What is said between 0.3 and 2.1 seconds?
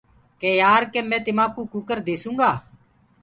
ڪي يآر ڪي مي تمآ ڪوُ ڪٚڪَر